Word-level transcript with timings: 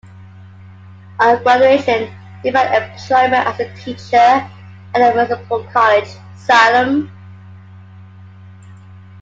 On 1.19 1.43
graduation, 1.43 2.11
he 2.41 2.49
found 2.51 2.73
employment 2.73 3.45
as 3.45 3.59
a 3.59 3.71
teacher 3.75 4.15
at 4.17 4.49
Municipal 4.95 5.63
College, 5.65 6.09
Salem. 6.35 7.11